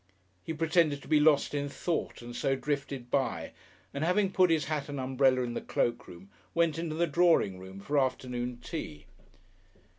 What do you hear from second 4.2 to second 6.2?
put hat and umbrella in the cloak